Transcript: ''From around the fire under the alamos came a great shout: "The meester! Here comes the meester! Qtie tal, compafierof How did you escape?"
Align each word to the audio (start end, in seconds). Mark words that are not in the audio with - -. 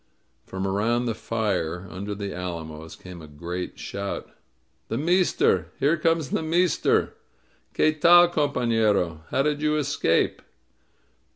''From 0.47 0.65
around 0.65 1.05
the 1.05 1.13
fire 1.13 1.85
under 1.91 2.15
the 2.15 2.33
alamos 2.33 2.95
came 2.95 3.21
a 3.21 3.27
great 3.27 3.77
shout: 3.77 4.31
"The 4.87 4.97
meester! 4.97 5.67
Here 5.79 5.95
comes 5.95 6.31
the 6.31 6.41
meester! 6.41 7.13
Qtie 7.75 8.01
tal, 8.01 8.27
compafierof 8.29 9.21
How 9.29 9.43
did 9.43 9.61
you 9.61 9.75
escape?" 9.75 10.41